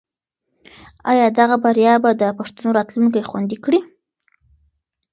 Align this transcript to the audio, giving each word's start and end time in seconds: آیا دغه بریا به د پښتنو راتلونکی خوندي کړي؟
آیا 1.11 1.27
دغه 1.39 1.55
بریا 1.63 1.93
به 2.03 2.11
د 2.21 2.23
پښتنو 2.37 2.69
راتلونکی 2.77 3.27
خوندي 3.29 3.57
کړي؟ 3.63 3.79